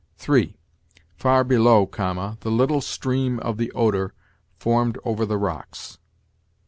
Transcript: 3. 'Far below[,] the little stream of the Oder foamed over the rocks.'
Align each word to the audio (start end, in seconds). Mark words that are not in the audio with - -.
3. 0.17 0.55
'Far 1.15 1.43
below[,] 1.43 1.85
the 2.39 2.49
little 2.49 2.81
stream 2.81 3.37
of 3.41 3.57
the 3.57 3.71
Oder 3.73 4.15
foamed 4.57 4.97
over 5.05 5.27
the 5.27 5.37
rocks.' 5.37 5.99